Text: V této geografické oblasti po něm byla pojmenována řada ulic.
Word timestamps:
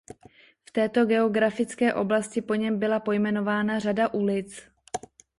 V 0.65 0.71
této 0.71 1.05
geografické 1.05 1.93
oblasti 1.93 2.41
po 2.41 2.55
něm 2.55 2.79
byla 2.79 2.99
pojmenována 2.99 3.79
řada 3.79 4.13
ulic. 4.13 4.63